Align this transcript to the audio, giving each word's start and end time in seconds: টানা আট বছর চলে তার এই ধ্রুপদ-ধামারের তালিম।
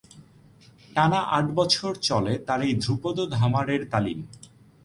টানা 0.91 1.19
আট 1.37 1.45
বছর 1.55 1.91
চলে 2.01 2.33
তার 2.47 2.59
এই 2.67 2.73
ধ্রুপদ-ধামারের 2.83 3.81
তালিম। 3.91 4.19